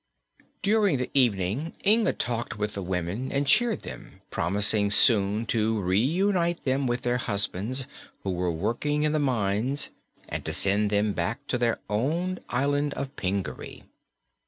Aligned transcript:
During 0.63 0.97
the 0.97 1.11
evening 1.13 1.75
Inga 1.85 2.13
talked 2.13 2.57
with 2.57 2.73
the 2.73 2.81
women 2.81 3.31
and 3.31 3.45
cheered 3.45 3.83
them, 3.83 4.21
promising 4.31 4.89
soon 4.89 5.45
to 5.45 5.79
reunite 5.79 6.65
them 6.65 6.87
with 6.87 7.03
their 7.03 7.19
husbands 7.19 7.85
who 8.23 8.31
were 8.31 8.49
working 8.51 9.03
in 9.03 9.11
the 9.11 9.19
mines 9.19 9.91
and 10.27 10.43
to 10.43 10.53
send 10.53 10.89
them 10.89 11.13
back 11.13 11.45
to 11.49 11.57
their 11.59 11.77
own 11.87 12.39
island 12.49 12.95
of 12.95 13.15
Pingaree. 13.15 13.83